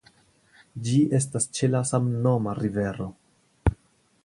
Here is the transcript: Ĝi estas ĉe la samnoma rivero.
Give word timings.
Ĝi 0.87 0.95
estas 1.17 1.45
ĉe 1.59 1.69
la 1.75 1.83
samnoma 1.91 2.57
rivero. 2.61 3.11